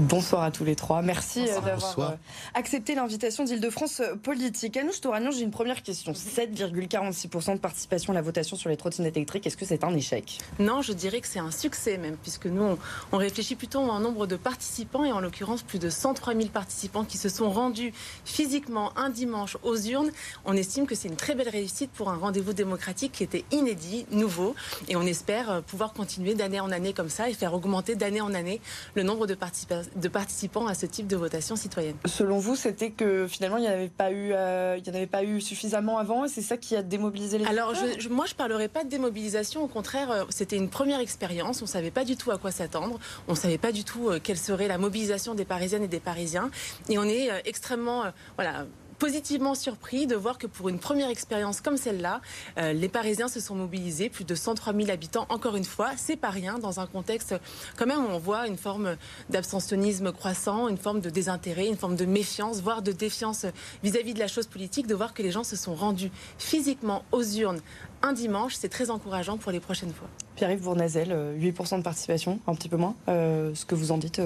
[0.00, 1.02] Bonsoir à tous les trois.
[1.02, 2.16] Merci euh, d'avoir euh,
[2.54, 4.78] accepté l'invitation d'Île-de-France euh, Politique.
[4.78, 6.12] Anouche Touragnon, j'ai une première question.
[6.12, 10.38] 7,46% de participation à la votation sur les trottinettes électriques, est-ce que c'est un échec?
[10.58, 12.78] Non, je dirais que c'est un succès même, puisque nous,
[13.12, 17.04] on, réfléchit plutôt au nombre de participants, et en l'occurrence plus de 103 000 participants
[17.04, 17.92] qui se sont rendus
[18.24, 20.12] physiquement un dimanche aux urnes.
[20.46, 24.06] On estime que c'est une très belle réussite pour un rendez-vous démocratique qui était inédit,
[24.12, 24.54] nouveau,
[24.88, 28.32] et on espère pouvoir continuer d'année en année comme ça et faire augmenter d'année en
[28.32, 28.62] année
[28.94, 31.96] le nombre de participants de participants à ce type de votation citoyenne.
[32.06, 34.94] Selon vous, c'était que finalement, il n'y en avait pas eu, euh, il y en
[34.94, 37.44] avait pas eu suffisamment avant, et c'est ça qui a démobilisé les.
[37.46, 39.62] Alors, je, moi, je parlerai pas de démobilisation.
[39.62, 41.62] Au contraire, euh, c'était une première expérience.
[41.62, 42.98] On savait pas du tout à quoi s'attendre.
[43.28, 46.50] On savait pas du tout euh, quelle serait la mobilisation des Parisiennes et des Parisiens.
[46.88, 48.04] Et on est extrêmement,
[48.36, 48.66] voilà
[49.00, 52.20] positivement surpris de voir que pour une première expérience comme celle-là,
[52.58, 55.24] euh, les Parisiens se sont mobilisés, plus de 103 000 habitants.
[55.30, 57.34] Encore une fois, c'est pas rien dans un contexte
[57.78, 58.96] quand même où on voit une forme
[59.30, 63.46] d'abstentionnisme croissant, une forme de désintérêt, une forme de méfiance, voire de défiance
[63.82, 67.24] vis-à-vis de la chose politique, de voir que les gens se sont rendus physiquement aux
[67.24, 67.62] urnes
[68.02, 70.08] un dimanche, c'est très encourageant pour les prochaines fois.
[70.36, 72.94] Pierre-Yves Bournazel, 8% euh, de participation, un petit peu moins.
[73.08, 74.22] Euh, ce que vous en dites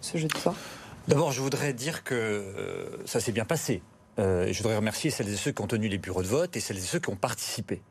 [0.00, 0.54] ce jeudi soir?
[1.08, 2.42] D'abord, je voudrais dire que
[3.04, 3.82] ça s'est bien passé.
[4.18, 6.60] Euh, je voudrais remercier celles et ceux qui ont tenu les bureaux de vote et
[6.60, 7.82] celles et ceux qui ont participé.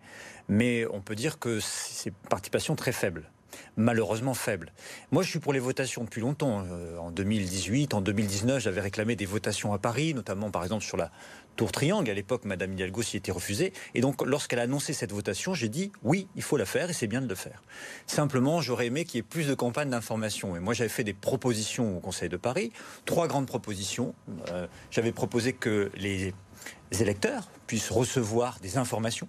[0.49, 3.29] Mais on peut dire que c'est une participation très faible
[3.77, 4.73] malheureusement faible.
[5.11, 6.63] Moi, je suis pour les votations depuis longtemps.
[6.69, 10.97] Euh, en 2018, en 2019, j'avais réclamé des votations à Paris, notamment par exemple sur
[10.97, 11.11] la
[11.55, 12.09] Tour Triangle.
[12.09, 13.71] À l'époque, Madame Hidalgo s'y était refusée.
[13.93, 16.93] Et donc, lorsqu'elle a annoncé cette votation, j'ai dit oui, il faut la faire et
[16.93, 17.61] c'est bien de le faire.
[18.07, 20.55] Simplement, j'aurais aimé qu'il y ait plus de campagnes d'information.
[20.55, 22.71] Et moi, j'avais fait des propositions au Conseil de Paris,
[23.05, 24.15] trois grandes propositions.
[24.51, 26.33] Euh, j'avais proposé que les
[26.99, 29.27] électeurs puissent recevoir des informations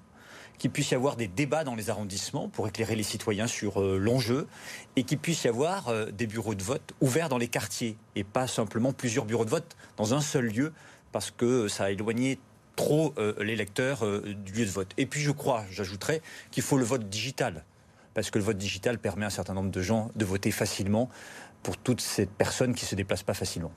[0.58, 3.98] qu'il puisse y avoir des débats dans les arrondissements pour éclairer les citoyens sur euh,
[3.98, 4.46] l'enjeu
[4.96, 8.24] et qu'il puisse y avoir euh, des bureaux de vote ouverts dans les quartiers et
[8.24, 10.72] pas simplement plusieurs bureaux de vote dans un seul lieu
[11.12, 12.38] parce que ça a éloigné
[12.76, 14.92] trop euh, les lecteurs du lieu de vote.
[14.98, 17.64] Et puis je crois, j'ajouterais, qu'il faut le vote digital
[18.14, 21.08] parce que le vote digital permet à un certain nombre de gens de voter facilement
[21.62, 23.72] pour toutes ces personnes qui ne se déplacent pas facilement.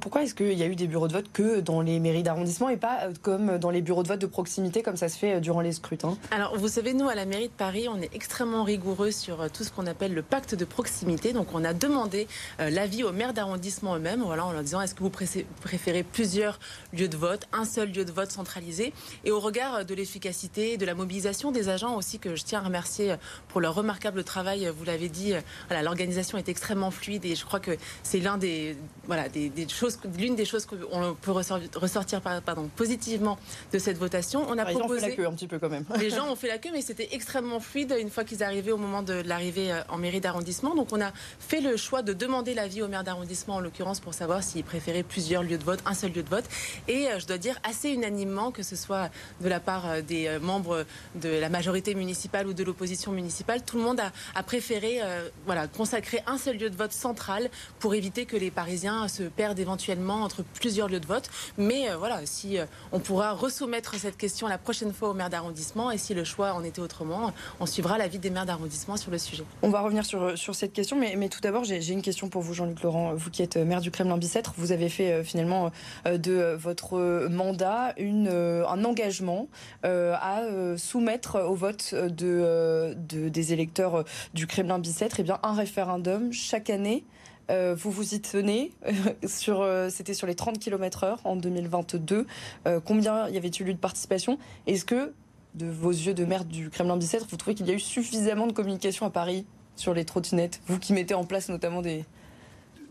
[0.00, 2.68] Pourquoi est-ce qu'il y a eu des bureaux de vote que dans les mairies d'arrondissement
[2.70, 5.34] et pas euh, comme dans les bureaux de vote de proximité comme ça se fait
[5.34, 6.16] euh, durant les scrutins?
[6.32, 9.48] Alors vous savez, nous à la mairie de Paris, on est extrêmement rigoureux sur euh,
[9.48, 11.32] tout ce qu'on appelle le pacte de proximité.
[11.32, 12.26] Donc on a demandé
[12.58, 16.58] l'avis aux maires d'arrondissement eux-mêmes, voilà, en leur disant est-ce que vous préférez plusieurs
[16.92, 18.92] lieux de vote, un seul lieu de vote centralisé?
[19.24, 22.62] Et au regard de l'efficacité, de la mobilisation des agents aussi, que je tiens à
[22.64, 23.14] remercier
[23.48, 25.34] pour leur remarquable travail, vous l'avez dit,
[25.70, 28.76] l'organisation est extrêmement fluide et je crois que c'est l'un des,
[29.06, 33.38] voilà, des choses, l'une des choses qu'on peut ressortir, pardon, positivement
[33.72, 34.44] de cette votation.
[34.48, 34.74] On a proposé.
[34.74, 35.84] Les gens ont fait la queue un petit peu quand même.
[35.98, 38.76] Les gens ont fait la queue, mais c'était extrêmement fluide une fois qu'ils arrivaient au
[38.76, 40.74] moment de l'arrivée euh, en mairie d'arrondissement.
[40.74, 44.14] Donc on a fait le choix de demander l'avis au maire d'arrondissement en l'occurrence pour
[44.14, 46.44] savoir s'il préférait plusieurs lieux de vote, un seul lieu de vote.
[46.88, 49.10] Et euh, je dois dire assez unanimement que ce soit
[49.40, 50.84] de la part euh, des membres
[51.14, 55.00] de la majorité municipale ou de l'opposition municipale, tout le monde a, préféré
[55.46, 59.58] voilà, consacrer un seul lieu de vote central pour éviter que les Parisiens se perdent
[59.58, 61.30] éventuellement entre plusieurs lieux de vote.
[61.58, 65.30] Mais euh, voilà, si euh, on pourra resoumettre cette question la prochaine fois au maire
[65.30, 69.10] d'arrondissement et si le choix en était autrement, on suivra l'avis des maires d'arrondissement sur
[69.10, 69.44] le sujet.
[69.62, 72.42] On va revenir sur, sur cette question, mais, mais tout d'abord, j'ai une question pour
[72.42, 73.14] vous, Jean-Luc Laurent.
[73.14, 75.70] Vous qui êtes maire du Kremlin-Bicêtre, vous avez fait euh, finalement
[76.04, 79.48] de votre mandat une, un engagement
[79.82, 80.42] à
[80.76, 87.04] soumettre au vote de, de des électeurs du Kremlin-Bicêtre eh un référendum chaque année
[87.50, 88.72] euh, vous vous y tenez.
[89.26, 92.26] sur, euh, c'était sur les 30 km/h en 2022.
[92.66, 94.38] Euh, combien y avait-il eu de participation?
[94.66, 95.12] Est-ce que,
[95.54, 98.52] de vos yeux de maire du Kremlin-Bicêtre, vous trouvez qu'il y a eu suffisamment de
[98.52, 99.46] communication à Paris
[99.76, 100.60] sur les trottinettes?
[100.66, 102.04] Vous qui mettez en place notamment des.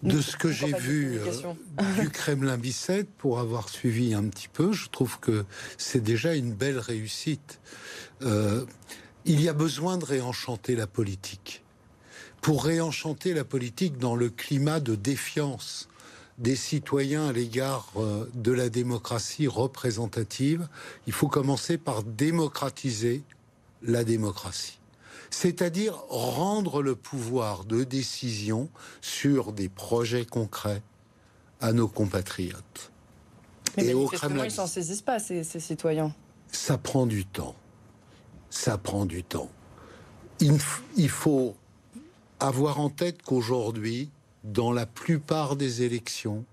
[0.03, 1.17] De ce que j'ai vu
[1.97, 5.45] du Kremlin-Bicêtre, pour avoir suivi un petit peu, je trouve que
[5.77, 7.61] c'est déjà une belle réussite.
[8.21, 11.62] il y a besoin de réenchanter la politique
[12.43, 15.87] pour réenchanter la politique dans le climat de défiance
[16.39, 20.67] des citoyens à l'égard euh, de la démocratie représentative,
[21.07, 23.23] il faut commencer par démocratiser
[23.81, 24.79] la démocratie.
[25.29, 28.69] C'est-à-dire rendre le pouvoir de décision
[28.99, 30.81] sur des projets concrets
[31.61, 32.91] à nos compatriotes.
[33.77, 36.13] Mais Et au Kremlin, ils s'en saisissent pas, ces, ces citoyens.
[36.51, 37.55] Ça prend du temps.
[38.49, 39.49] Ça prend du temps.
[40.41, 40.57] Il,
[40.97, 41.55] il faut
[42.39, 44.09] avoir en tête qu'aujourd'hui,
[44.43, 46.45] dans la plupart des élections,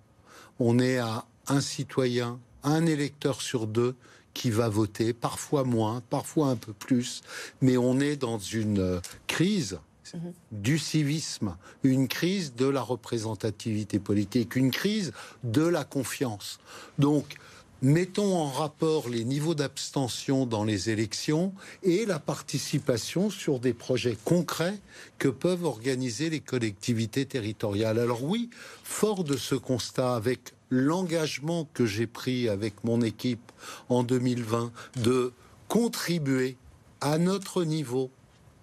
[0.59, 3.95] on est à un citoyen, un électeur sur deux
[4.35, 7.23] qui va voter, parfois moins, parfois un peu plus,
[7.61, 9.81] mais on est dans une crise
[10.15, 10.33] mhm.
[10.53, 15.13] du civisme, une crise de la représentativité politique, une crise
[15.43, 16.61] de la confiance.
[16.99, 17.37] Donc,
[17.83, 24.17] mettons en rapport les niveaux d'abstention dans les élections et la participation sur des projets
[24.25, 24.79] concrets
[25.19, 27.99] que peuvent organiser les collectivités territoriales.
[27.99, 28.51] Alors oui,
[28.85, 33.53] fort de ce constat, avec l'engagement que j'ai pris avec mon équipe
[33.89, 34.73] en 2020
[35.03, 35.33] de
[35.69, 36.57] contribuer
[37.01, 38.11] à notre niveau,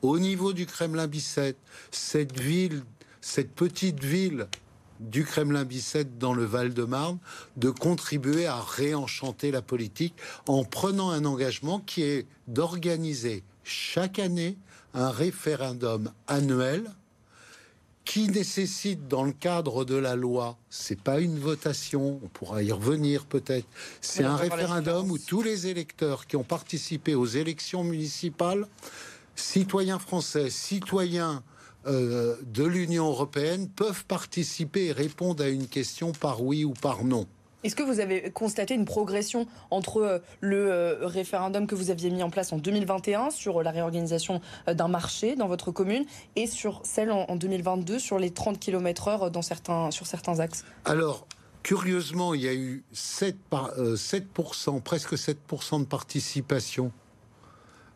[0.01, 1.59] au niveau du Kremlin-Bicêtre,
[1.91, 2.83] cette ville,
[3.19, 4.47] cette petite ville
[4.99, 7.19] du Kremlin-Bicêtre dans le Val-de-Marne
[7.55, 10.15] de contribuer à réenchanter la politique
[10.47, 14.57] en prenant un engagement qui est d'organiser chaque année
[14.94, 16.91] un référendum annuel
[18.07, 22.71] qui nécessite dans le cadre de la loi, c'est pas une votation, on pourra y
[22.71, 23.67] revenir peut-être,
[23.99, 28.65] c'est un référendum où tous les électeurs qui ont participé aux élections municipales,
[29.35, 31.44] citoyens français, citoyens
[31.87, 37.03] euh, de l'Union européenne peuvent participer et répondre à une question par oui ou par
[37.03, 37.25] non.
[37.63, 42.09] Est-ce que vous avez constaté une progression entre euh, le euh, référendum que vous aviez
[42.09, 46.05] mis en place en 2021 sur la réorganisation d'un marché dans votre commune
[46.35, 50.65] et sur celle en 2022 sur les 30 km/h dans certains, sur certains axes?
[50.85, 51.25] Alors,
[51.63, 56.91] curieusement, il y a eu 7, 7% presque 7% de participation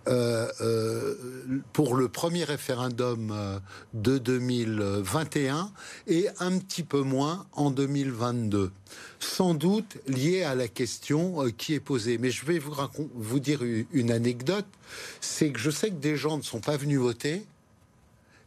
[0.08, 3.60] euh, euh, pour le premier référendum euh,
[3.94, 5.72] de 2021
[6.08, 8.72] et un petit peu moins en 2022.
[9.20, 12.18] Sans doute lié à la question qui est posée.
[12.18, 12.74] Mais je vais vous,
[13.14, 13.62] vous dire
[13.92, 14.66] une anecdote.
[15.20, 17.46] C'est que je sais que des gens ne sont pas venus voter,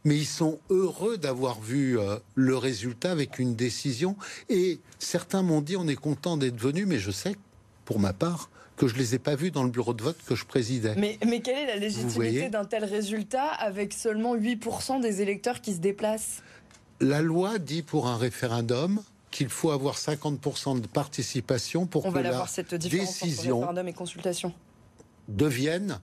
[0.03, 1.97] mais ils sont heureux d'avoir vu
[2.35, 4.17] le résultat avec une décision.
[4.49, 7.37] Et certains m'ont dit on est content d'être venu, mais je sais,
[7.85, 10.35] pour ma part, que je les ai pas vus dans le bureau de vote que
[10.35, 10.95] je présidais.
[10.97, 15.73] Mais, mais quelle est la légitimité d'un tel résultat avec seulement 8% des électeurs qui
[15.73, 16.41] se déplacent?
[16.99, 19.01] La loi dit pour un référendum
[19.31, 24.53] qu'il faut avoir 50% de participation pour que la cette décision référendum et consultation.
[25.27, 25.99] devienne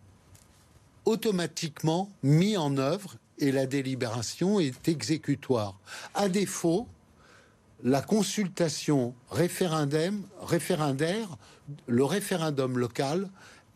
[1.07, 5.79] automatiquement mis en œuvre et la délibération est exécutoire.
[6.15, 6.87] À défaut,
[7.83, 10.13] la consultation référendaire,
[11.87, 13.29] le référendum local,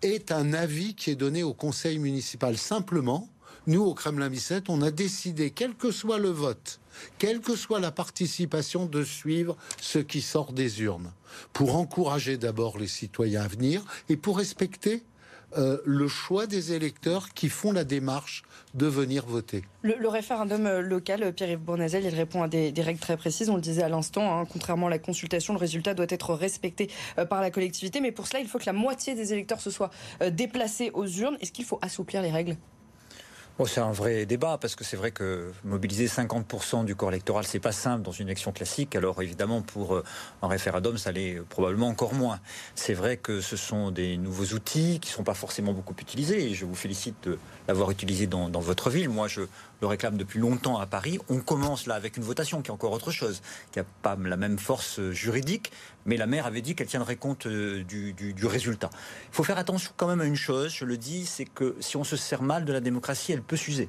[0.03, 2.57] est un avis qui est donné au conseil municipal.
[2.57, 3.29] Simplement,
[3.67, 6.81] nous, au Kremlin-Bicêtre, on a décidé, quel que soit le vote,
[7.19, 11.13] quelle que soit la participation, de suivre ce qui sort des urnes,
[11.53, 15.03] pour encourager d'abord les citoyens à venir et pour respecter
[15.57, 18.43] euh, le choix des électeurs qui font la démarche
[18.75, 19.63] de venir voter.
[19.83, 23.49] Le, référendum euh, local, euh, Pierre-Yves Bournazel, il répond à des, règles très précises.
[23.49, 26.91] On le disait à l'instant, hein, contrairement à la consultation, le résultat doit être respecté
[27.31, 28.01] par la collectivité.
[28.01, 29.91] Mais pour cela, il faut que la moitié des électeurs se soient
[30.31, 31.37] déplacés aux urnes.
[31.41, 32.57] Est-ce qu'il faut assouplir les règles?
[33.65, 37.59] C'est un vrai débat parce que c'est vrai que mobiliser 50% du corps électoral, c'est
[37.59, 38.95] pas simple dans une élection classique.
[38.95, 40.05] Alors évidemment, pour euh,
[40.43, 42.39] un référendum, ça l'est probablement encore moins.
[42.75, 46.55] C'est vrai que ce sont des nouveaux outils qui sont pas forcément beaucoup utilisés et
[46.55, 49.09] je vous félicite de l'avoir utilisé dans, votre ville.
[49.09, 49.43] Moi, je
[49.81, 51.19] le réclame depuis longtemps à Paris.
[51.29, 53.43] On commence là avec une votation qui est encore autre chose,
[53.73, 55.73] qui n'a pas la même force juridique,
[56.07, 58.91] mais la maire avait dit qu'elle tiendrait compte euh, du, résultat.
[59.31, 61.97] Il faut faire attention quand même à une chose, je le dis, c'est que si
[61.97, 63.89] on se sert mal de la démocratie, elle peut s'user.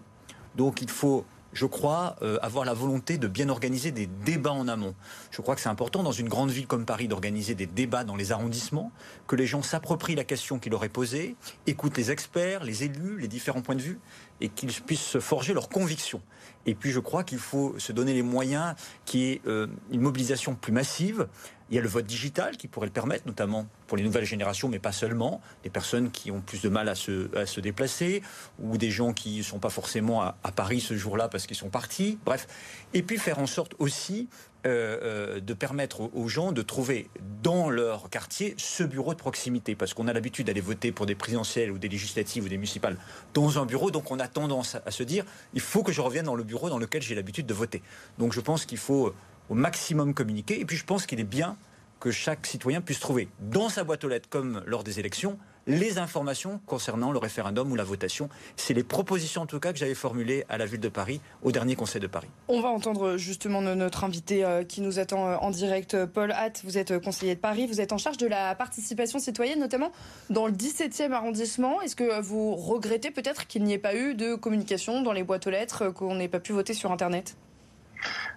[0.56, 4.68] Donc il faut je crois, euh, avoir la volonté de bien organiser des débats en
[4.68, 4.94] amont.
[5.32, 8.16] Je crois que c'est important dans une grande ville comme Paris d'organiser des débats dans
[8.16, 8.92] les arrondissements,
[9.26, 11.36] que les gens s'approprient la question qui leur est posée,
[11.66, 14.00] écoutent les experts, les élus, les différents points de vue,
[14.42, 16.22] et qu'ils puissent se forger leurs convictions.
[16.66, 18.76] Et puis je crois qu'il faut se donner les moyens
[19.06, 21.28] qui est euh, une mobilisation plus massive.
[21.70, 24.70] Il y a le vote digital qui pourrait le permettre, notamment pour les nouvelles générations,
[24.70, 25.42] mais pas seulement.
[25.64, 28.22] Des personnes qui ont plus de mal à se, à se déplacer,
[28.60, 31.58] ou des gens qui ne sont pas forcément à, à Paris ce jour-là parce qu'ils
[31.58, 32.20] sont partis.
[32.26, 32.48] Bref.
[32.94, 34.30] Et puis faire en sorte aussi
[34.68, 37.10] euh, euh, de permettre aux gens de trouver
[37.42, 39.76] dans leur quartier ce bureau de proximité.
[39.76, 42.98] Parce qu'on a l'habitude d'aller voter pour des présidentielles ou des législatives ou des municipales
[43.34, 46.26] dans un bureau, donc on a tendance à se dire il faut que je revienne
[46.26, 47.82] dans le bureau dans lequel j'ai l'habitude de voter.
[48.18, 49.14] Donc je pense qu'il faut
[49.50, 50.60] au maximum communiquer.
[50.60, 51.56] Et puis je pense qu'il est bien
[52.00, 55.98] que chaque citoyen puisse trouver dans sa boîte aux lettres, comme lors des élections, les
[56.00, 58.30] informations concernant le référendum ou la votation.
[58.56, 61.52] C'est les propositions en tout cas que j'avais formulées à la ville de Paris, au
[61.52, 62.30] dernier Conseil de Paris.
[62.48, 66.62] On va entendre justement notre invité euh, qui nous attend euh, en direct, Paul Hatt.
[66.64, 69.92] Vous êtes conseiller de Paris, vous êtes en charge de la participation citoyenne, notamment
[70.30, 71.82] dans le 17e arrondissement.
[71.82, 75.48] Est-ce que vous regrettez peut-être qu'il n'y ait pas eu de communication dans les boîtes
[75.48, 77.36] aux lettres, qu'on n'ait pas pu voter sur Internet?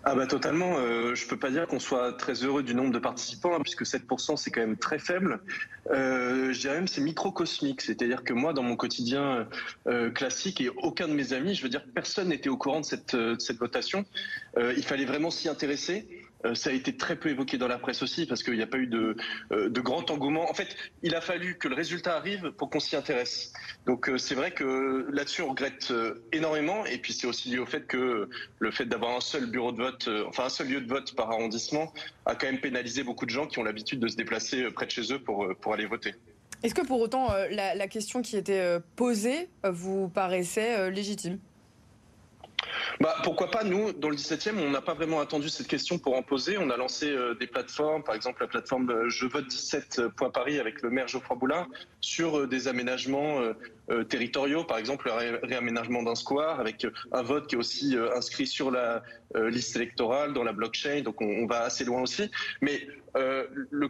[0.04, 0.78] Ah bah totalement.
[0.78, 3.82] Euh, je peux pas dire qu'on soit très heureux du nombre de participants, hein, puisque
[3.82, 5.40] 7% c'est quand même très faible.
[5.90, 9.46] Euh, je dirais même c'est microcosmique, c'est-à-dire que moi dans mon quotidien
[9.86, 12.86] euh, classique et aucun de mes amis, je veux dire personne n'était au courant de
[12.86, 14.04] cette, de cette votation.
[14.56, 16.08] Euh, il fallait vraiment s'y intéresser.
[16.44, 18.66] Euh, ça a été très peu évoqué dans la presse aussi parce qu'il n'y a
[18.66, 19.16] pas eu de,
[19.52, 20.50] euh, de, grand engouement.
[20.50, 23.52] En fait, il a fallu que le résultat arrive pour qu'on s'y intéresse.
[23.86, 25.92] Donc euh, c'est vrai que là-dessus on regrette
[26.32, 28.28] énormément et puis c'est aussi lié au fait que
[28.58, 31.30] le fait d'avoir un seul bureau de vote, enfin un seul lieu de vote par
[31.30, 31.92] arrondissement,
[32.26, 34.90] a quand même pénalisé beaucoup de gens qui ont l'habitude de se déplacer près de
[34.90, 36.14] chez eux pour, pour aller voter.
[36.62, 41.38] Est-ce que pour autant la, la, question qui était posée vous paraissait légitime?
[43.00, 46.16] Bah, pourquoi pas Nous, dans le 17e, on n'a pas vraiment attendu cette question pour
[46.16, 46.58] en poser.
[46.58, 50.02] On a lancé euh, des plateformes, par exemple la plateforme euh, Je vote 17
[50.32, 51.66] Paris avec le maire Geoffroy Boulard
[52.00, 53.40] sur euh, des aménagements
[54.08, 58.70] territoriaux, par exemple le réaménagement d'un square avec un vote qui est aussi inscrit sur
[58.70, 59.02] la
[59.34, 61.00] liste électorale, dans la blockchain.
[61.02, 62.30] Donc on, va assez loin aussi.
[62.60, 62.86] Mais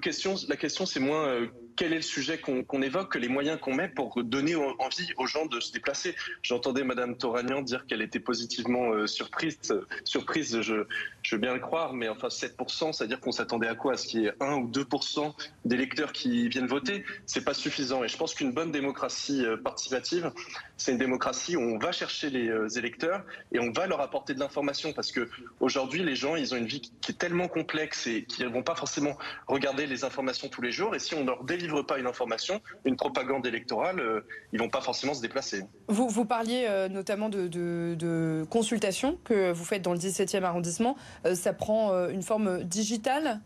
[0.00, 1.47] question, la question, c'est moins
[1.81, 5.47] quel est le sujet qu'on évoque, les moyens qu'on met pour donner envie aux gens
[5.47, 6.15] de se déplacer.
[6.43, 9.57] J'entendais Madame Toragnan dire qu'elle était positivement euh, surprise.
[10.05, 10.85] Surprise, je,
[11.33, 13.95] veux bien le croire, mais enfin 7%, c'est-à-dire qu'on s'attendait à quoi?
[13.95, 15.33] À ce qu'il y ait 1 ou 2%
[15.65, 17.03] d'électeurs qui viennent voter?
[17.25, 18.05] C'est pas suffisant.
[18.05, 20.31] Et je pense qu'une bonne démocratie euh, participative,
[20.77, 23.23] c'est une démocratie où on va chercher les euh, électeurs
[23.53, 25.29] et on va leur apporter de l'information parce que
[25.61, 28.63] aujourd'hui les gens ils ont une vie qui est tellement complexe et qui ne vont
[28.63, 32.07] pas forcément regarder les informations tous les jours et si on leur délivre pas une
[32.07, 34.21] information, une propagande électorale, euh,
[34.53, 35.65] ils vont pas forcément se déplacer.
[35.89, 40.97] Vous, vous parliez euh, notamment de, consultations que vous faites dans le 17e arrondissement.
[41.27, 43.41] Euh, ça prend une forme digitale?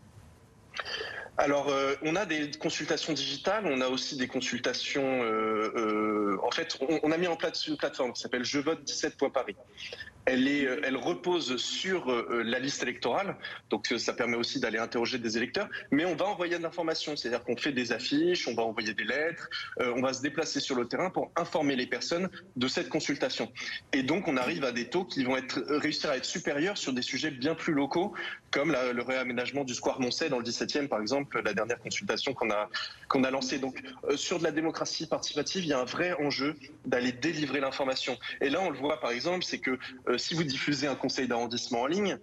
[1.37, 5.21] Alors, on a des consultations digitales, on a aussi des consultations.
[6.41, 9.55] en fait, on, a mis en place une plateforme qui s'appelle Je vote 17 Paris
[10.25, 13.37] elle, est, euh, elle repose sur euh, la liste électorale,
[13.69, 17.15] donc euh, ça permet aussi d'aller interroger des électeurs, mais on va envoyer de l'information,
[17.15, 19.49] c'est-à-dire qu'on fait des affiches, on va envoyer des lettres,
[19.79, 23.51] on va se déplacer sur le terrain pour informer les personnes de cette consultation.
[23.93, 26.93] Et donc on arrive à des taux qui vont être, réussir à être supérieurs sur
[26.93, 28.13] des sujets bien plus locaux,
[28.51, 32.51] comme le réaménagement du square Moncey dans le 17e, par exemple, la dernière consultation qu'on
[32.51, 32.69] a,
[33.07, 33.59] qu'on a lancée.
[33.59, 33.81] Donc
[34.15, 36.55] sur de la démocratie participative, il y a un vrai enjeu
[36.85, 38.17] d'aller délivrer l'information.
[38.41, 39.77] Et là, on le voit par exemple, c'est que
[40.07, 42.17] euh, si vous diffusez un conseil d'arrondissement en ligne,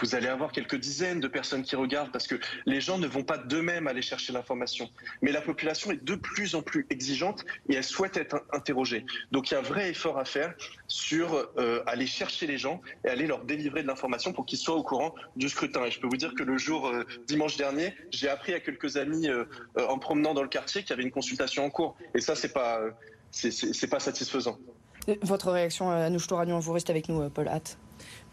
[0.00, 3.22] vous allez avoir quelques dizaines de personnes qui regardent parce que les gens ne vont
[3.22, 4.88] pas d'eux-mêmes aller chercher l'information.
[5.22, 9.04] Mais la population est de plus en plus exigeante et elle souhaite être interrogée.
[9.32, 10.54] Donc il y a un vrai effort à faire
[10.88, 14.76] sur euh, aller chercher les gens et aller leur délivrer de l'information pour qu'ils soient
[14.76, 15.84] au courant du scrutin.
[15.84, 18.96] Et je peux vous dire que le jour euh, dimanche dernier, j'ai appris à quelques
[18.96, 19.28] amis
[19.76, 21.96] en promenant dans le quartier qu'il y avait une consultation en cours.
[22.14, 22.80] Et ça, c'est pas
[23.90, 24.58] pas satisfaisant.
[25.22, 27.78] Votre réaction, à Anouche Touragnon, vous restez avec nous, euh, Paul Hatt.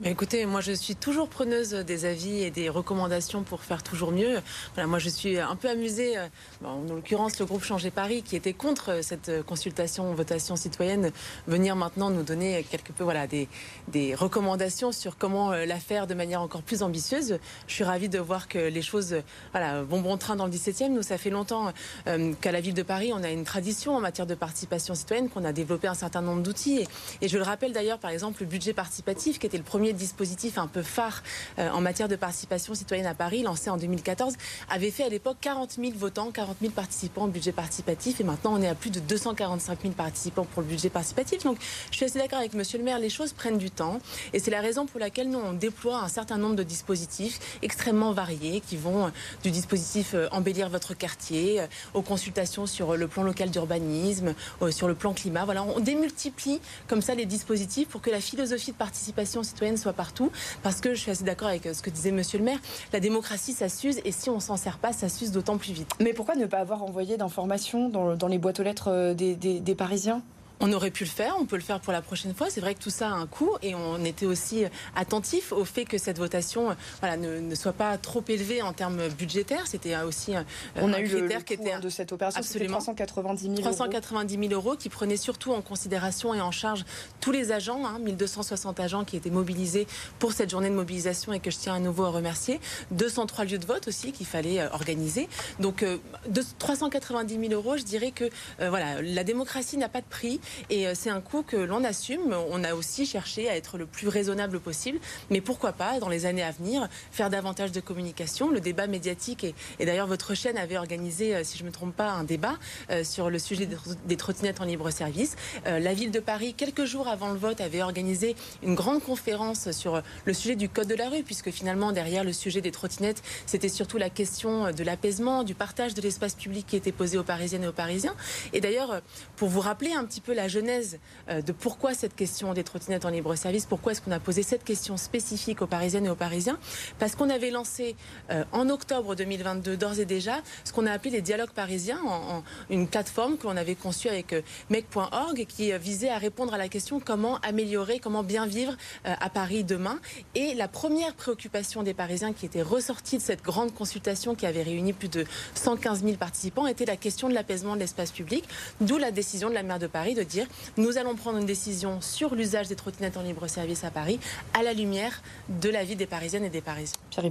[0.02, 4.40] Écoutez, moi je suis toujours preneuse des avis et des recommandations pour faire toujours mieux.
[4.74, 6.28] Voilà, moi je suis un peu amusée, euh,
[6.66, 11.12] en l'occurrence le groupe Changer Paris qui était contre cette consultation votation citoyenne,
[11.48, 13.48] venir maintenant nous donner quelque peu voilà, des,
[13.88, 17.38] des recommandations sur comment euh, la faire de manière encore plus ambitieuse.
[17.68, 19.16] Je suis ravie de voir que les choses
[19.52, 20.88] voilà, vont bon train dans le 17e.
[20.88, 21.72] Nous, ça fait longtemps
[22.08, 25.30] euh, qu'à la ville de Paris, on a une tradition en matière de participation citoyenne,
[25.30, 26.88] qu'on a développé un certain nombre d'outils.
[27.22, 30.58] Et je le rappelle d'ailleurs, par exemple, le budget participatif qui était le premier dispositif
[30.58, 31.24] un peu phare
[31.60, 34.36] euh, en matière de participation citoyenne à Paris, lancé en 2014,
[34.70, 38.22] avait fait à l'époque 40 000 votants, 40 000 participants au budget participatif.
[38.22, 41.44] Et maintenant, on est à plus de 245 000 participants pour le budget participatif.
[41.44, 41.58] Donc,
[41.92, 44.00] je suis assez d'accord avec Monsieur le maire, les choses prennent du temps.
[44.32, 48.14] Et c'est la raison pour laquelle nous, on déploie un certain nombre de dispositifs extrêmement
[48.14, 49.10] variés qui vont euh,
[49.44, 51.62] du dispositif euh, embellir votre quartier,
[51.94, 54.36] aux consultations sur le plan local d'urbanisme,
[54.72, 55.46] sur le plan climat.
[55.46, 59.94] Voilà, on démultiplie comme ça les dispositifs pour que la philosophie de participation citoyenne soit
[59.94, 60.32] partout.
[60.62, 62.60] Parce que je suis assez d'accord avec euh, ce que disait Monsieur le maire,
[62.92, 64.00] la démocratie, ça s'use.
[64.06, 65.90] Et si on s'en sert pas, ça s'use d'autant plus vite.
[66.00, 70.22] Mais pourquoi ne pas avoir envoyé d'informations dans, les boîtes aux lettres euh, des Parisiens?
[70.64, 72.48] On aurait pu le faire, on peut le faire pour la prochaine fois.
[72.50, 74.64] C'est vrai que tout ça a un coût et on était aussi
[74.96, 79.68] attentif au fait que cette votation voilà, ne, soit pas trop élevée en termes budgétaires.
[79.68, 80.46] C'était aussi un,
[80.78, 84.54] on a eu critère qui était hein, de cette opération, absolument 390 000 390 000
[84.54, 86.86] euros qui prenait surtout en considération et en charge
[87.20, 89.86] tous les agents, 1260 hein, agents qui étaient mobilisés
[90.18, 92.62] pour cette journée de mobilisation et que je tiens à nouveau à remercier.
[92.92, 95.28] 203 lieux de vote aussi qu'il fallait euh, organiser.
[95.60, 95.98] Donc euh,
[96.30, 98.30] de 390 000 euros, je dirais que
[98.62, 100.40] euh, voilà, la démocratie n'a pas de prix.
[100.70, 102.36] Et c'est un coût que l'on assume.
[102.50, 105.00] On a aussi cherché à être le plus raisonnable possible.
[105.30, 108.50] Mais pourquoi pas, dans les années à venir, faire davantage de communication.
[108.50, 109.46] Le débat médiatique,
[109.80, 112.56] et, d'ailleurs votre chaîne avait organisé, si je ne me trompe pas, un débat
[113.04, 113.68] sur le sujet
[114.06, 115.36] des trottinettes en libre service.
[115.66, 120.02] la ville de Paris, quelques jours avant le vote, avait organisé une grande conférence sur
[120.26, 123.70] le sujet du code de la rue, puisque finalement, derrière le sujet des trottinettes, c'était
[123.70, 127.64] surtout la question de l'apaisement, du partage de l'espace public qui était posé aux Parisiennes
[127.64, 128.16] et aux Parisiens.
[128.54, 129.02] Et d'ailleurs,
[129.36, 131.00] pour vous rappeler un petit peu la genèse
[131.30, 134.44] euh, de pourquoi cette question des trottinettes en libre service, pourquoi est-ce qu'on a posé
[134.44, 136.60] cette question spécifique aux Parisiennes et aux Parisiens,
[137.00, 137.96] parce qu'on avait lancé
[138.32, 142.44] euh, en octobre 2022 d'ores et déjà ce qu'on a appelé les dialogues parisiens, en,
[142.70, 146.68] une plateforme que l'on avait conçue avec euh, mec.org qui visait à répondre à la
[146.68, 150.00] question comment améliorer, comment bien vivre à Paris demain.
[150.36, 154.64] Et la première préoccupation des Parisiens qui était ressortie de cette grande consultation qui avait
[154.64, 155.26] réuni plus de
[155.56, 158.44] 115 000 participants était la question de l'apaisement de l'espace public,
[158.82, 162.02] d'où la décision de la maire de Paris de dire nous allons prendre une décision
[162.02, 164.20] sur l'usage des trottinettes en libre service à Paris
[164.54, 167.00] à la lumière de la vie des Parisiennes et des Parisiens.
[167.10, 167.26] Pierre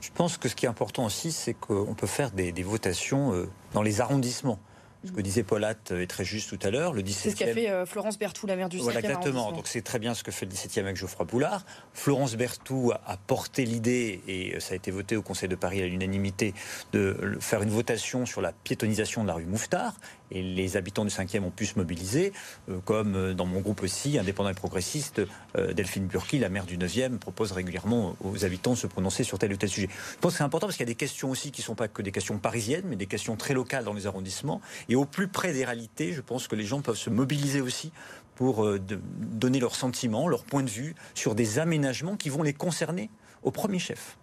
[0.00, 3.32] Je pense que ce qui est important aussi, c'est qu'on peut faire des, des votations
[3.32, 4.58] euh, dans les arrondissements.
[5.06, 6.94] Ce que disait Paul Hatt est très juste tout à l'heure.
[6.94, 7.12] Le 17e.
[7.12, 9.52] C'est ce qu'a fait euh, Florence Berthoud, la maire du Voilà, exactement.
[9.52, 11.64] Donc c'est très bien ce que fait le 17e avec Geoffroy Boulard.
[11.92, 15.86] Florence Berthoud a, porté l'idée, et ça a été voté au Conseil de Paris à
[15.86, 16.54] l'unanimité,
[16.92, 19.94] de faire une votation sur la piétonisation de la rue Mouffetard
[20.30, 22.32] et les habitants du 5e ont pu se mobiliser,
[22.68, 25.22] euh, comme euh, dans mon groupe aussi, indépendant et progressiste,
[25.56, 29.38] euh, Delphine Burki, la maire du 9e, propose régulièrement aux habitants de se prononcer sur
[29.38, 29.88] tel ou tel sujet.
[29.90, 31.74] Je pense que c'est important parce qu'il y a des questions aussi qui ne sont
[31.74, 34.60] pas que des questions parisiennes, mais des questions très locales dans les arrondissements.
[34.88, 37.92] Et au plus près des réalités, je pense que les gens peuvent se mobiliser aussi
[38.34, 43.10] pour donner leurs sentiments, leur point de vue sur des aménagements qui vont les concerner
[43.44, 44.16] au premier chef.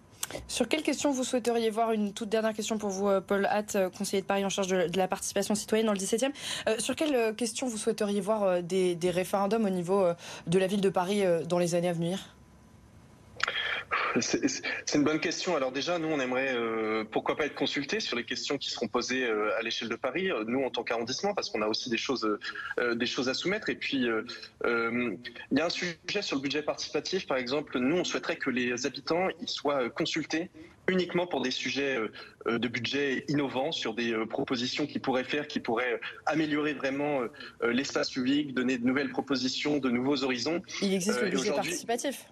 [0.48, 3.76] Sur quelle question vous souhaiteriez voir une toute dernière question pour vous, euh, Paul Hatt,
[3.76, 6.32] euh, conseiller de Paris en charge de, la participation citoyenne dans le 17e.
[6.68, 10.06] Euh, sur quelle question vous souhaiteriez voir des, référendums au niveau
[10.46, 12.34] de la ville de Paris dans les années à venir?
[14.20, 15.56] C'est une bonne question.
[15.56, 18.88] Alors déjà, nous, on aimerait, euh, pourquoi pas être consultés sur les questions qui seront
[18.88, 21.90] posées euh, à l'échelle de Paris, euh, nous en tant qu'arrondissement, parce qu'on a aussi
[21.90, 22.28] des choses,
[22.78, 23.68] des choses à soumettre.
[23.70, 24.06] Et puis,
[24.64, 25.18] il
[25.52, 27.78] y a un sujet sur le budget participatif, par exemple.
[27.78, 30.50] Nous, on souhaiterait que les habitants ils soient consultés
[30.88, 31.98] uniquement pour des sujets
[32.46, 37.20] de budget innovants, sur des propositions qui pourraient faire, qui pourraient améliorer vraiment
[37.62, 40.60] l'espace public, donner de nouvelles propositions, de nouveaux horizons.
[40.82, 42.26] Il existe le budget participatif.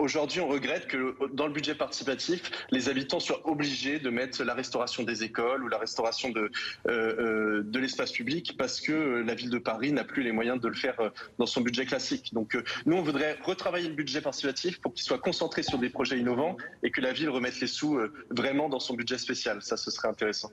[0.00, 4.54] Aujourd'hui, on regrette que dans le budget participatif, les habitants soient obligés de mettre la
[4.54, 6.50] restauration des écoles ou la restauration de,
[6.88, 10.68] euh, euh, l'espace public parce que la ville de Paris n'a plus les moyens de
[10.68, 12.32] le faire euh, dans son budget classique.
[12.32, 16.18] Donc nous, on voudrait retravailler le budget participatif pour qu'il soit concentré sur des projets
[16.18, 19.60] innovants et que la ville remette les sous vraiment dans son budget spécial.
[19.60, 20.50] Ça, ce serait intéressant.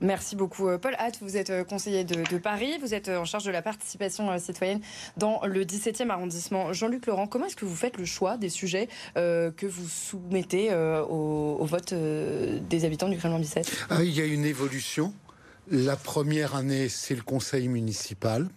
[0.00, 1.18] Merci beaucoup, euh, Paul Hatt.
[1.22, 2.78] Vous êtes euh, conseiller de, Paris.
[2.80, 4.80] Vous êtes euh, en charge de la participation citoyenne
[5.16, 6.72] dans le 17e arrondissement.
[6.72, 11.64] Jean-Luc Laurent, comment est-ce que vous faites le choix des sujets que vous soumettez au,
[11.64, 15.14] vote des habitants du Kremlin-Bicêtre ah, Il y a une évolution.
[15.70, 18.48] La première année, c'est le conseil municipal.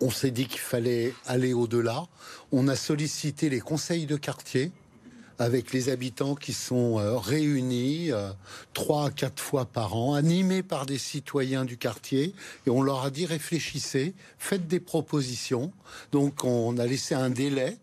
[0.00, 2.06] On s'est dit qu'il fallait aller au-delà.
[2.52, 4.72] On a sollicité les conseils de quartier
[5.38, 8.30] avec les habitants qui sont euh, réunis euh,
[8.74, 12.34] trois à quatre fois par an, animés par des citoyens du quartier,
[12.66, 15.72] et on leur a dit réfléchissez, faites des propositions.
[16.12, 17.78] Donc on a laissé un délai.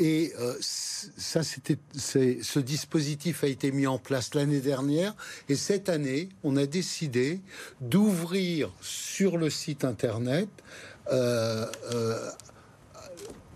[0.00, 5.14] Et euh, ça, c'était, ce dispositif a été mis en place l'année dernière.
[5.48, 7.40] Et cette année, on a décidé
[7.80, 10.48] d'ouvrir sur le site internet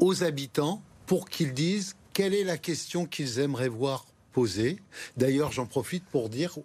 [0.00, 4.78] aux habitants pour qu'ils disent quelle est la question qu'ils aimeraient voir posée
[5.16, 6.58] D'ailleurs, j'en profite pour dire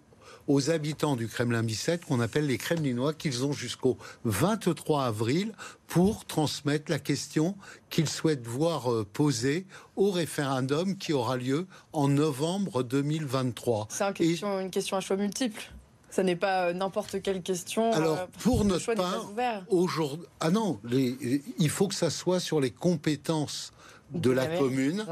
[0.46, 5.52] aux habitants du Kremlin Bicêtre, qu'on appelle les Kremlinois, qu'ils ont jusqu'au 23 avril
[5.86, 7.54] pour transmettre la question
[7.90, 13.88] qu'ils souhaitent voir euh, posée au référendum qui aura lieu en novembre 2023.
[13.90, 15.70] C'est une question à choix multiple
[16.10, 17.92] ça n'est pas euh, n'importe quelle question.
[17.92, 19.30] Alors, euh, pour notre part,
[19.68, 23.72] aujourd'hui, ah non, il faut que ça soit sur les compétences
[24.12, 25.04] de la commune.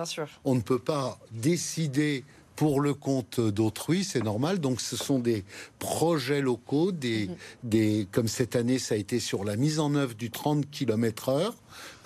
[0.45, 2.25] On ne peut pas décider
[2.57, 4.59] pour le compte d'autrui, c'est normal.
[4.59, 5.45] Donc ce sont des
[5.79, 7.37] projets locaux, des, mhm.
[7.65, 11.29] des, comme cette année ça a été sur la mise en œuvre du 30 km
[11.29, 11.55] heure.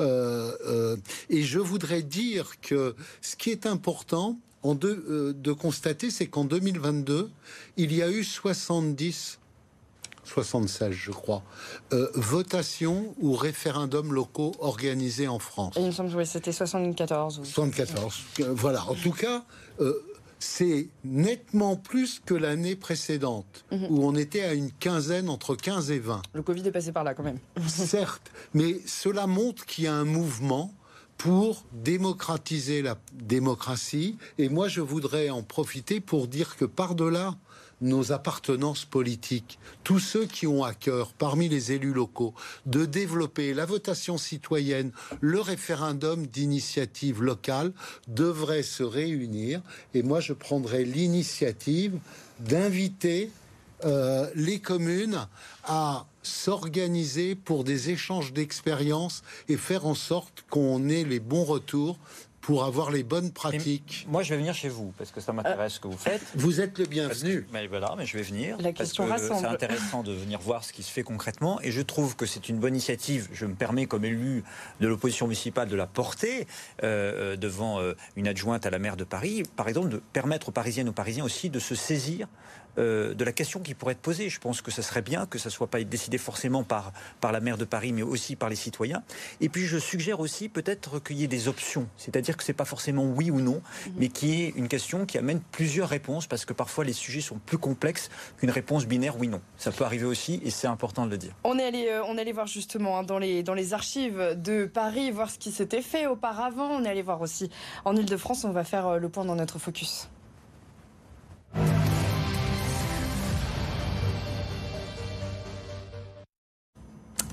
[0.00, 0.96] Euh, euh,
[1.30, 6.44] et je voudrais dire que ce qui est important en euh, de constater, c'est qu'en
[6.44, 7.30] 2022,
[7.76, 9.38] il y a eu 70
[10.30, 11.42] 76, je crois,
[11.92, 15.74] euh, votations ou référendums locaux organisés en France.
[15.76, 17.40] il me semble que c'était 74.
[17.44, 18.84] 74, euh, voilà.
[18.88, 19.44] En tout cas,
[19.80, 19.92] euh,
[20.38, 23.86] c'est nettement plus que l'année précédente, mhm.
[23.90, 26.22] où on était à une quinzaine, entre 15 et 20.
[26.32, 27.38] Le Covid est passé par là quand même.
[27.66, 30.72] Certes, mais cela montre qu'il y a un mouvement
[31.18, 34.16] pour démocratiser la démocratie.
[34.38, 37.34] Et moi, je voudrais en profiter pour dire que par-delà
[37.80, 42.34] nos appartenances politiques, tous ceux qui ont à cœur, parmi les élus locaux,
[42.66, 47.72] de développer la votation citoyenne, le référendum d'initiative locale,
[48.08, 49.62] devraient se réunir.
[49.94, 51.98] Et moi, je prendrai l'initiative
[52.38, 53.30] d'inviter
[53.84, 55.26] euh, les communes
[55.64, 61.98] à s'organiser pour des échanges d'expériences et faire en sorte qu'on ait les bons retours
[62.40, 64.06] pour avoir les bonnes pratiques.
[64.08, 66.22] moi, je vais venir chez vous parce que ça m'intéresse ce que vous faites.
[66.34, 67.46] Vous êtes le bienvenu.
[67.52, 68.56] mais voilà, mais je vais venir.
[68.60, 71.70] La question parce que C'est intéressant de venir voir ce qui se fait concrètement et
[71.70, 73.28] je trouve que c'est une bonne initiative.
[73.32, 74.44] Je me permets, comme élu
[74.80, 76.46] de l'opposition municipale, de la porter
[76.82, 79.42] euh, euh, devant euh, une adjointe à la maire de Paris.
[79.56, 82.26] Par exemple, de permettre aux Parisiennes et aux Parisiens aussi de se saisir
[82.78, 84.28] euh, de la question qui pourrait être posée.
[84.28, 87.32] Je pense que ça serait bien que ça ne soit pas décidé forcément par, par
[87.32, 89.02] la maire de Paris, mais aussi par les citoyens.
[89.40, 92.56] Et puis je suggère aussi peut-être qu'il y ait des options, c'est-à-dire que ce n'est
[92.56, 93.92] pas forcément oui ou non, mhm.
[93.96, 97.20] mais qu'il y ait une question qui amène plusieurs réponses, parce que parfois les sujets
[97.20, 99.40] sont plus complexes qu'une réponse binaire oui-non.
[99.56, 101.34] Ça peut arriver aussi, et c'est important de le dire.
[101.44, 104.36] On est allé, euh, on est allé voir justement hein, dans, les, dans les archives
[104.36, 106.68] de Paris, voir ce qui s'était fait auparavant.
[106.70, 107.50] On est allé voir aussi
[107.84, 108.44] en Ile-de-France.
[108.44, 110.08] On va faire euh, le point dans notre focus.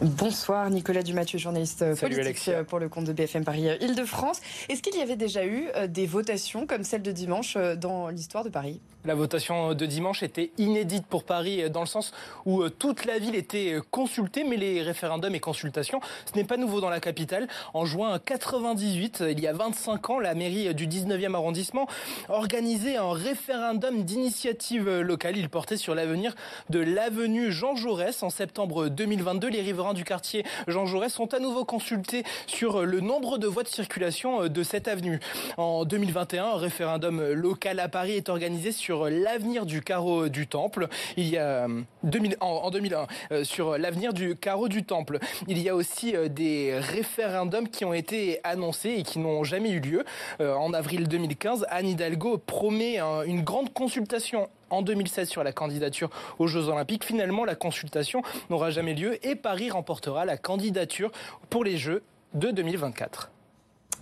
[0.08, 4.40] Bonsoir Nicolas Dumathieu, journaliste politique euh, pour le compte de BFM Paris euh, Île-de-France.
[4.70, 8.46] Est-ce qu'il y avait déjà eu euh, des votations comme celle de dimanche dans l'histoire
[8.46, 8.80] de Paris?
[9.04, 12.14] La votation de dimanche était inédite pour Paris dans le sens
[12.46, 16.82] où toute la ville était consultée, mais les référendums et consultations, ce n'est pas nouveau
[16.82, 17.48] dans la capitale.
[17.74, 21.88] En juin 98, il y a 25 ans, la mairie du 19e arrondissement
[22.28, 25.38] organisait un référendum d'initiative locale.
[25.38, 26.36] Il portait sur l'avenir
[26.70, 28.24] de l'avenue Jean Jaurès.
[28.24, 33.02] En septembre 2022, les riverains du quartier Jean Jaurès sont à nouveau consultés sur le
[33.02, 35.20] nombre de voies de circulation euh, de cette avenue.
[35.58, 40.88] En 2021, un référendum local à Paris est organisé sur l'avenir du carreau du Temple.
[41.18, 41.68] Il y a
[42.04, 45.18] 2000, euh, en, 2001 euh, sur l'avenir du carreau du Temple.
[45.48, 49.80] Il y a aussi des référendums qui ont été annoncés et qui n'ont jamais eu
[49.80, 50.06] lieu.
[50.40, 56.48] En avril 2015, Anne Hidalgo promet une grande consultation en 2016 sur la candidature aux
[56.48, 57.04] Jeux Olympiques.
[57.04, 61.12] Finalement, la consultation n'aura jamais lieu et Paris remportera la candidature
[61.50, 62.04] pour les Jeux
[62.34, 63.32] de 2024.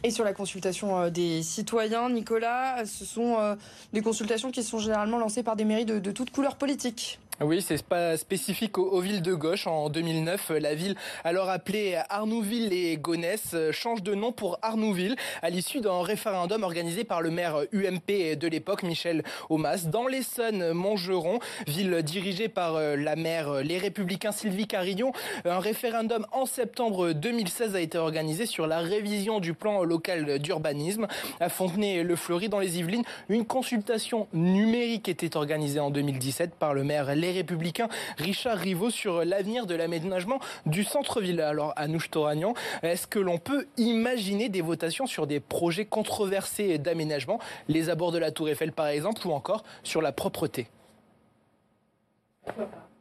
[0.03, 3.55] Et sur la consultation euh, des citoyens, Nicolas, ce sont euh,
[3.91, 7.19] des consultations qui sont généralement lancées par des mairies de, de toutes couleurs politiques.
[7.41, 9.67] Oui, c'est pas spécifique aux, villes de gauche.
[9.67, 10.95] En 2009, la ville,
[11.25, 17.03] alors appelée Arnouville et Gonesse, change de nom pour Arnouville à l'issue d'un référendum organisé
[17.03, 22.95] par le maire UMP de l'époque, Michel Aumas, dans l'Essonne, Montgeron, ville dirigée par euh,
[22.95, 25.11] la maire Les Républicains Sylvie Carillon.
[25.43, 31.07] Un référendum en septembre 2016 a été organisé sur la révision du plan local d'urbanisme.
[31.41, 37.13] À Fontenay-le-Fleury, dans les Yvelines, une consultation numérique était organisée en 2017 par le maire
[37.31, 41.41] Républicains, Richard Rivaux, sur l'avenir de l'aménagement du centre-ville.
[41.41, 47.39] Alors, Anouche Toragnan, est-ce que l'on peut imaginer des votations sur des projets controversés d'aménagement,
[47.67, 50.67] les abords de la Tour Eiffel par exemple, ou encore sur la propreté?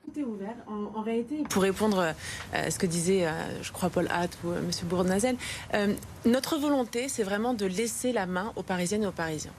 [0.05, 0.55] Tout est ouvert.
[0.67, 2.13] En, réalité, pour répondre euh,
[2.53, 4.71] à ce que disait, euh, je crois, Paul Hatt ou euh, M.
[4.85, 5.37] Bournazel,
[6.25, 9.53] notre volonté, c'est vraiment de laisser la main aux Parisiennes et aux Parisiens.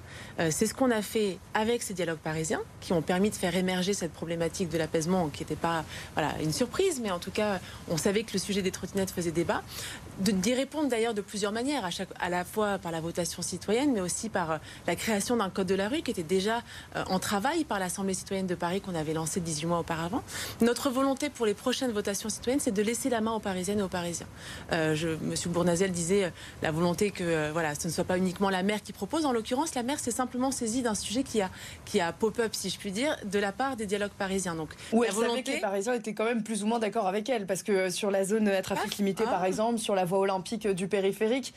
[0.50, 3.94] c'est ce qu'on a fait avec ces dialogues parisiens, qui ont permis de faire émerger
[3.94, 7.98] cette problématique de l'apaisement, qui n'était pas voilà, une surprise, mais en tout cas, on
[7.98, 9.62] savait que le sujet des trottinettes faisait débat.
[10.18, 14.02] D'y répondre d'ailleurs de plusieurs manières, à, à la fois par la votation citoyenne, mais
[14.02, 16.64] aussi par la création d'un code de la rue qui était déjà
[16.96, 20.24] en travail par l'Assemblée citoyenne de Paris qu'on avait lancé 18 mois auparavant.
[20.62, 23.84] Notre volonté pour les prochaines votations citoyennes, c'est de laisser la main aux Parisiennes et
[23.84, 24.28] aux Parisiens.
[24.72, 26.30] Euh, je, Monsieur Bournazel disait euh,
[26.62, 29.26] la volonté que euh, voilà, ce ne soit pas uniquement la maire qui propose.
[29.26, 31.50] En l'occurrence, la maire s'est simplement saisie d'un sujet qui a,
[31.86, 34.56] qui a pop-up, si je puis dire, de la part des dialogues parisiens.
[34.56, 35.44] Donc, Où la volonté...
[35.44, 38.12] que les Parisiens étaient quand même plus ou moins d'accord avec elle, parce que sur
[38.12, 39.48] la zone à trafic ah, limité, par ah.
[39.48, 41.54] exemple, sur la voie olympique du périphérique,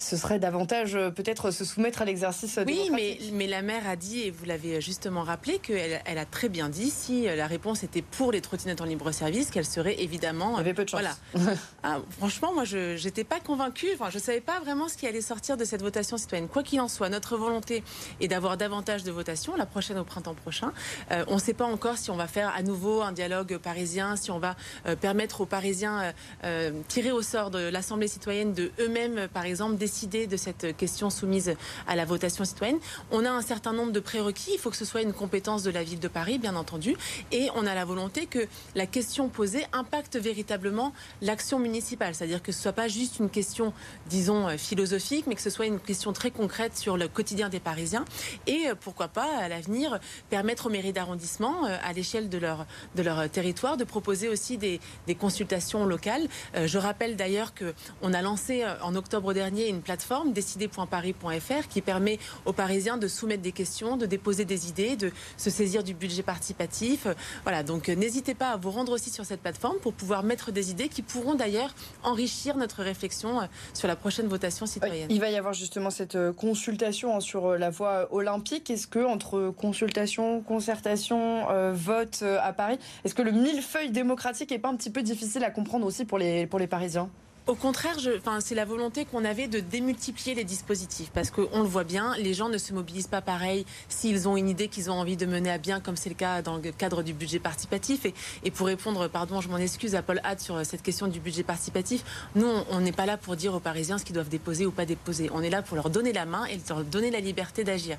[0.00, 3.96] ce serait davantage euh, peut-être se soumettre à l'exercice Oui, mais, mais la maire a
[3.96, 7.84] dit, et vous l'avez justement rappelé, qu'elle elle a très bien dit, si la réponse
[7.84, 10.54] était pour les trottinettes en libre service, qu'elle serait évidemment.
[10.54, 11.00] Il y avait peu de chance.
[11.34, 11.56] Voilà.
[11.82, 13.88] Ah, franchement, moi, je n'étais pas convaincue.
[13.94, 16.46] Enfin, je ne savais pas vraiment ce qui allait sortir de cette votation citoyenne.
[16.46, 17.82] Quoi qu'il en soit, notre volonté
[18.20, 20.72] est d'avoir davantage de votations, la prochaine au printemps prochain.
[21.10, 24.16] Euh, on ne sait pas encore si on va faire à nouveau un dialogue parisien,
[24.16, 26.12] si on va euh, permettre aux Parisiens
[26.44, 31.10] euh, tirés au sort de l'Assemblée citoyenne de eux-mêmes, par exemple, décider de cette question
[31.10, 31.56] soumise
[31.88, 32.78] à la votation citoyenne.
[33.10, 34.52] On a un certain nombre de prérequis.
[34.54, 36.96] Il faut que ce soit une compétence de la ville de Paris, bien entendu.
[37.32, 42.14] Et on a la volonté que la question posée impacte véritablement l'action municipale.
[42.14, 43.72] C'est-à-dire que ce ne soit pas juste une question,
[44.08, 48.04] disons, philosophique, mais que ce soit une question très concrète sur le quotidien des Parisiens.
[48.46, 49.98] Et pourquoi pas, à l'avenir,
[50.28, 54.56] permettre aux mairies d'arrondissement, euh, à l'échelle de leur, de leur territoire, de proposer aussi
[54.56, 56.28] des, des consultations locales.
[56.54, 61.80] Euh, je rappelle d'ailleurs qu'on a lancé euh, en octobre dernier une plateforme décider.paris.fr qui
[61.80, 65.94] permet aux Parisiens de soumettre des questions, de déposer des idées, de se saisir du
[65.94, 67.06] budget participatif.
[67.44, 70.70] Voilà, donc n'hésitez pas à vous rendre aussi sur cette plateforme pour pouvoir mettre des
[70.70, 73.40] idées qui pourront d'ailleurs enrichir notre réflexion
[73.74, 75.08] sur la prochaine votation citoyenne.
[75.10, 78.70] Il va y avoir justement cette consultation hein, sur la voie olympique.
[78.70, 84.50] Est-ce que entre consultation, concertation, euh, vote euh, à Paris, est-ce que le millefeuille démocratique
[84.50, 87.10] n'est pas un petit peu difficile à comprendre aussi pour les, pour les Parisiens?
[87.50, 87.96] Au contraire,
[88.38, 92.32] c'est la volonté qu'on avait de démultiplier les dispositifs parce qu'on le voit bien, les
[92.32, 95.50] gens ne se mobilisent pas pareil s'ils ont une idée qu'ils ont envie de mener
[95.50, 98.06] à bien, comme c'est le cas dans le cadre du budget participatif.
[98.44, 101.42] Et, pour répondre, pardon, je m'en excuse à Paul Hatt sur cette question du budget
[101.42, 102.04] participatif,
[102.36, 104.86] nous, on n'est pas là pour dire aux Parisiens ce qu'ils doivent déposer ou pas
[104.86, 105.28] déposer.
[105.34, 107.98] On est là pour leur donner la main et leur donner la liberté d'agir.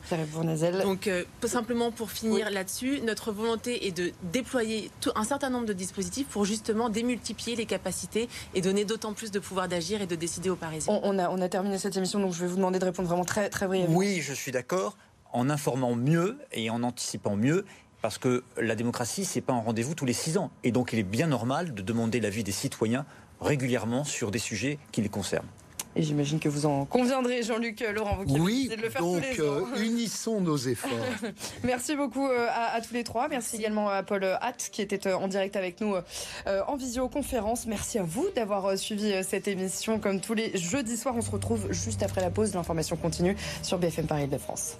[0.83, 5.73] Donc, euh, simplement pour finir là-dessus, notre volonté est de déployer un certain nombre de
[5.73, 10.15] dispositifs pour justement démultiplier les capacités et donner d'autant plus de pouvoir d'agir et de
[10.15, 10.99] décider aux Parisiens.
[11.03, 13.25] On, a, on a terminé cette émission, donc je vais vous demander de répondre vraiment
[13.25, 13.95] très, très brièvement.
[13.95, 14.97] Oui, je suis d'accord.
[15.33, 17.65] En informant mieux et en anticipant mieux,
[18.01, 20.51] parce que la démocratie, c'est pas un rendez-vous tous les six ans.
[20.63, 23.05] Et donc, il est bien normal de demander l'avis des citoyens
[23.39, 25.47] régulièrement sur des sujets qui les concernent.
[25.95, 29.01] Et j'imagine que vous en conviendrez, Jean-Luc euh, Laurent, vous qui oui, de le faire
[29.01, 30.89] donc, tous les euh, unissons nos efforts.
[31.63, 33.27] Merci beaucoup euh, à, tous les trois.
[33.27, 35.95] Merci, également à Paul Hatt qui était en direct avec nous
[36.45, 37.65] en visioconférence.
[37.65, 39.99] Merci à vous d'avoir suivi cette émission.
[39.99, 42.53] Comme tous les jeudis soirs, on se retrouve juste après la pause.
[42.53, 44.77] L'information continue sur BFM Paris de France.